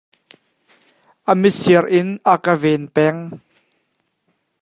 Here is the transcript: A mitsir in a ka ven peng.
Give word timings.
A 1.31 1.33
mitsir 1.41 1.83
in 1.99 2.09
a 2.33 2.35
ka 2.43 2.53
ven 2.61 2.83
peng. 2.95 3.21